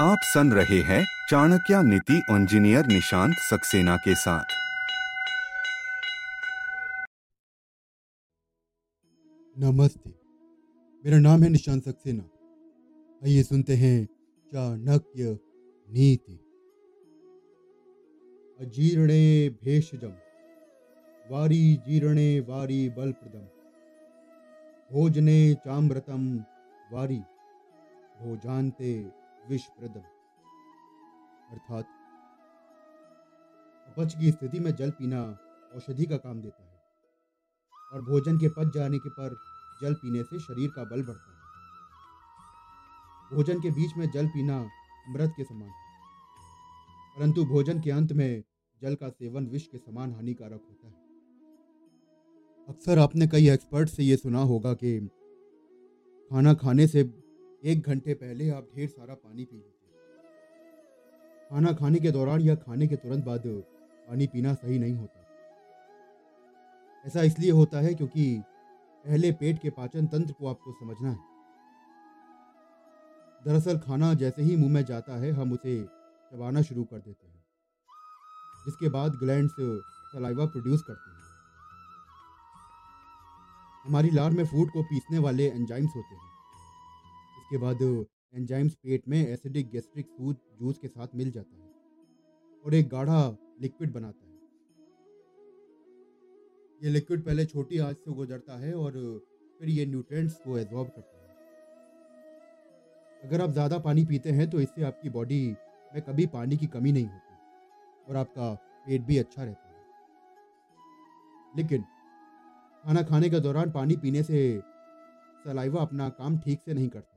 आप 0.00 0.18
सुन 0.22 0.52
रहे 0.52 0.80
हैं 0.80 1.04
चाणक्य 1.30 1.82
नीति 1.82 2.14
इंजीनियर 2.30 2.86
निशांत 2.86 3.34
सक्सेना 3.34 3.96
के 3.96 4.14
साथ। 4.14 4.44
नमस्ते, 9.58 10.10
मेरा 11.04 11.18
नाम 11.18 11.42
है 11.42 11.48
निशांत 11.48 11.84
सक्सेना। 11.84 12.24
आइए 13.24 13.42
सुनते 13.42 13.74
हैं 13.74 14.06
चाणक्य 14.46 15.38
नीति। 15.88 16.40
अजीर्णे 18.60 19.48
भेषजम, 19.48 20.16
वारी 21.30 21.76
जीर्णे 21.88 22.40
वारी 22.40 22.88
बलप्रदम, 22.88 23.46
भोजने 24.92 25.54
चाम्रतम 25.54 26.44
वारी, 26.92 27.20
भोजान्ते 28.20 29.19
विषप्रदम। 29.50 30.00
अर्थात, 31.50 31.84
अपच 33.88 34.14
की 34.14 34.30
स्थिति 34.30 34.60
में 34.60 34.74
जल 34.74 34.90
पीना 34.90 35.38
औषधि 35.74 36.04
का 36.04 36.16
काम 36.16 36.40
देता 36.40 36.62
है 36.62 36.80
और 37.92 38.02
भोजन 38.02 38.38
के 38.38 38.48
पच 38.48 38.74
जाने 38.74 38.98
के 38.98 39.08
पर 39.08 39.36
जल 39.82 39.94
पीने 39.94 40.22
से 40.22 40.38
शरीर 40.38 40.70
का 40.70 40.84
बल 40.84 41.02
बढ़ता 41.02 41.32
है। 41.32 41.40
भोजन 43.36 43.60
के 43.60 43.70
बीच 43.70 43.96
में 43.96 44.10
जल 44.10 44.26
पीना 44.26 44.60
अमृत 45.08 45.34
के 45.36 45.44
समान 45.44 45.68
है, 45.68 46.00
परंतु 47.18 47.44
भोजन 47.44 47.80
के 47.80 47.90
अंत 47.90 48.12
में 48.12 48.44
जल 48.82 48.94
का 48.94 49.08
सेवन 49.08 49.46
विष 49.46 49.66
के 49.66 49.78
समान 49.78 50.14
हानिकारक 50.14 50.60
होता 50.68 50.88
है। 50.88 50.94
अक्सर 52.68 52.98
आपने 52.98 53.26
कई 53.26 53.48
एक्सपर्ट 53.48 53.88
से 53.88 54.02
ये 54.02 54.16
सुना 54.16 54.42
होगा 54.42 54.74
कि 54.74 55.00
खाना 56.30 56.54
खाने 56.54 56.86
से 56.86 57.29
एक 57.64 57.82
घंटे 57.86 58.14
पहले 58.14 58.50
आप 58.50 58.68
ढेर 58.76 58.88
सारा 58.88 59.14
पानी 59.14 59.44
पी 59.44 59.56
लीजिए 59.56 59.76
खाना 61.50 61.72
खाने 61.72 61.98
के 61.98 62.10
दौरान 62.10 62.40
या 62.40 62.54
खाने 62.54 62.86
के 62.86 62.96
तुरंत 62.96 63.24
बाद 63.24 63.42
पानी 64.08 64.26
पीना 64.26 64.54
सही 64.54 64.78
नहीं 64.78 64.94
होता। 64.94 65.26
ऐसा 67.06 67.22
इसलिए 67.22 67.50
होता 67.50 67.80
है 67.80 67.94
क्योंकि 67.94 68.42
पहले 69.04 69.32
पेट 69.32 69.62
के 69.62 69.70
पाचन 69.70 70.06
तंत्र 70.06 70.32
को 70.32 70.46
आपको 70.46 70.72
समझना 70.72 71.10
है। 71.10 71.18
दरअसल 73.44 73.78
खाना 73.78 74.14
जैसे 74.14 74.42
ही 74.42 74.56
मुँह 74.56 74.72
में 74.72 74.84
जाता 74.84 75.16
है, 75.16 75.30
हम 75.30 75.52
उसे 75.52 75.84
चबाना 76.32 76.62
शुरू 76.62 76.84
कर 76.84 76.98
देते 76.98 77.26
हैं। 77.26 77.44
जिसके 78.66 78.88
बाद 78.88 79.12
ग्लैंड्स 79.12 79.54
सलाइवा 80.12 80.46
प्रोड्यूस 80.46 80.82
करते 80.82 81.10
हैं। 81.10 81.20
हमारी 83.86 84.10
लार 84.10 84.30
में 84.30 84.46
फ़ूड 84.46 84.70
को 84.70 84.82
पीसने 84.82 85.18
वाले 85.18 85.46
एंजाइम्स 85.50 85.90
होते 85.96 86.14
हैं। 86.14 86.29
इसके 87.50 87.58
बाद 87.58 87.80
एंजाइम्स 88.34 88.74
पेट 88.76 89.06
में 89.08 89.18
एसिडिक 89.18 89.70
गैस्ट्रिक 89.70 90.06
सूज, 90.08 90.34
जूस 90.58 90.78
के 90.78 90.88
साथ 90.88 91.14
मिल 91.14 91.30
जाता 91.32 91.56
है 91.56 91.62
और 92.64 92.74
एक 92.74 92.88
गाढ़ा 92.88 93.36
लिक्विड 93.62 93.92
बनाता 93.92 94.26
है। 94.26 94.34
ये 96.80 96.90
लिक्विड 96.90 97.24
पहले 97.24 97.44
छोटी 97.46 97.78
आँच 97.80 97.96
से 97.96 98.12
गुजरता 98.12 98.58
है 98.58 98.72
और 98.74 98.92
फिर 99.60 99.68
ये 99.70 99.86
न्यूट्रेंट्स 99.86 100.36
को 100.36 100.58
एब्जॉर्ब 100.58 100.88
करता 100.90 101.16
है। 101.16 101.28
अगर 103.22 103.40
आप 103.40 103.50
ज़्यादा 103.50 103.78
पानी 103.80 104.04
पीते 104.06 104.30
हैं 104.30 104.48
तो 104.50 104.60
इससे 104.60 104.82
आपकी 104.84 105.10
बॉडी 105.10 105.42
में 105.92 106.02
कभी 106.02 106.26
पानी 106.30 106.56
की 106.56 106.66
कमी 106.68 106.92
नहीं 106.92 107.06
होती 107.06 108.08
और 108.08 108.16
आपका 108.16 108.54
पेट 108.86 109.02
भी 109.02 109.18
अच्छा 109.18 109.42
रहता 109.42 109.68
है। 109.68 109.74
लेकिन 111.56 111.82
खाना 112.84 113.02
खाने 113.04 113.30
के 113.30 113.40
दौरान 113.40 113.70
पानी 113.72 113.96
पीने 113.98 114.22
से 114.24 114.60
सलाइवा 115.44 115.82
अपना 115.82 116.08
काम 116.10 116.38
ठीक 116.40 116.60
से 116.60 116.74
नहीं 116.74 116.88
करता। 116.90 117.09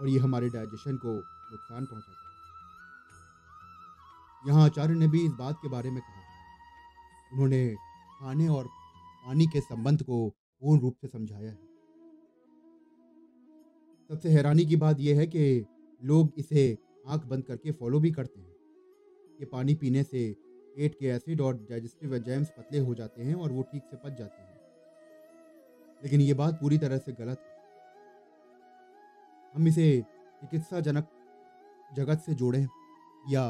और 0.00 0.08
ये 0.08 0.18
हमारे 0.18 0.48
डाइजेशन 0.48 0.96
को 0.96 1.14
नुकसान 1.50 1.84
पहुंचाता 1.86 2.18
है। 2.18 2.24
यहाँ 4.48 4.64
आचार्य 4.64 4.94
ने 4.94 5.08
भी 5.08 5.24
इस 5.24 5.32
बात 5.32 5.58
के 5.62 5.68
बारे 5.68 5.90
में 5.90 6.02
कहा। 6.02 6.22
उन्होंने 7.32 7.74
खाने 8.20 8.48
और 8.48 8.66
पानी 9.26 9.46
के 9.46 9.60
संबंध 9.60 10.02
को 10.02 10.28
पूर्ण 10.62 10.80
रूप 10.80 10.94
से 11.00 11.08
समझाया 11.08 11.50
है। 11.50 11.74
सबसे 14.08 14.28
हैरानी 14.28 14.66
की 14.66 14.76
बात 14.76 14.96
यह 15.00 15.18
है 15.18 15.26
कि 15.26 15.66
लोग 16.04 16.32
इसे 16.38 16.78
आँख 17.08 17.24
बंद 17.24 17.44
करके 17.44 17.72
फॉलो 17.72 18.00
भी 18.00 18.10
करते 18.10 18.40
हैं। 18.40 18.54
कि 19.38 19.44
पानी 19.44 19.74
पीने 19.74 20.02
से 20.02 20.36
पेट 20.76 20.94
के 20.94 21.06
एसिड 21.06 21.40
और 21.40 21.54
डाइजेस्टिव 21.56 22.14
एंजाइम्स 22.14 22.50
पतले 22.50 22.78
हो 22.78 22.94
जाते 22.94 23.22
हैं 23.22 23.34
और 23.34 23.52
वो 23.52 23.62
ठीक 23.62 23.82
से 23.84 23.96
पच 23.96 24.12
जाते 24.12 24.42
हैं। 24.42 24.60
लेकिन 26.02 26.20
ये 26.20 26.34
बात 26.34 26.54
पूरी 26.54 26.78
तरह 26.78 26.98
से 26.98 27.12
गलत 27.12 27.38
है। 27.40 27.53
हम 29.54 29.68
इसे 29.68 30.00
चिकित्साजनक 30.40 31.10
जगत 31.96 32.22
से 32.26 32.34
जोड़ें 32.34 32.66
या 33.30 33.42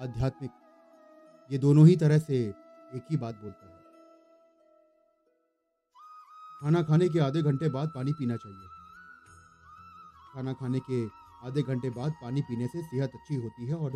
आध्यात्मिक। 0.00 0.50
ये 1.50 1.58
दोनों 1.58 1.86
ही 1.86 1.96
तरह 1.96 2.18
से 2.18 2.38
एक 2.94 3.06
ही 3.10 3.16
बात 3.16 3.34
बोलता 3.34 3.66
है। 3.66 3.72
खाना 6.60 6.82
खाने 6.82 7.08
के 7.08 7.20
आधे 7.20 7.42
घंटे 7.42 7.68
बाद 7.68 7.88
पानी 7.94 8.12
पीना 8.12 8.36
चाहिए। 8.36 8.68
खाना 10.34 10.52
खाने 10.52 10.80
के 10.90 11.04
आधे 11.46 11.62
घंटे 11.62 11.90
बाद 11.90 12.12
पानी 12.22 12.42
पीने 12.42 12.66
से 12.66 12.82
सेहत 12.82 13.10
अच्छी 13.14 13.34
होती 13.34 13.66
है 13.66 13.74
और 13.74 13.90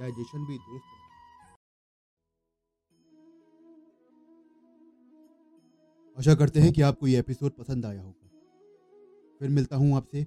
डाइजेशन 0.00 0.46
भी 0.46 0.58
दुरुस्त 0.58 0.84
है। 0.84 1.00
आशा 6.18 6.34
करते 6.34 6.60
हैं 6.60 6.72
कि 6.72 6.82
आपको 6.82 7.06
ये 7.06 7.18
एपिसोड 7.18 7.50
पसंद 7.50 7.86
आया 7.86 8.02
होगा। 8.02 8.28
फिर 9.40 9.50
मिलता 9.50 9.76
हूँ 9.76 9.96
आपसे 9.96 10.26